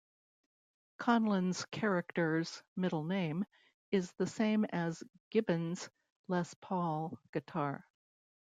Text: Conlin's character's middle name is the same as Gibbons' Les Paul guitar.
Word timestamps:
Conlin's 0.97 1.63
character's 1.65 2.63
middle 2.75 3.03
name 3.03 3.45
is 3.91 4.11
the 4.13 4.25
same 4.25 4.65
as 4.65 5.03
Gibbons' 5.29 5.91
Les 6.27 6.51
Paul 6.55 7.19
guitar. 7.31 7.85